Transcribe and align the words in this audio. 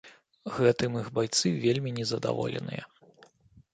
Гэтым 0.55 0.95
іх 1.01 1.11
байцы 1.19 1.47
вельмі 1.67 1.89
незадаволеныя. 1.99 2.83